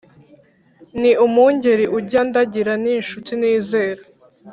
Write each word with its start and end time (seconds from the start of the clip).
ni 1.01 1.11
umungeri 1.25 1.85
ujya 1.97 2.19
andagira 2.23 2.73
ni 2.83 2.89
inshuti 2.97 3.31
nizera 3.39 4.01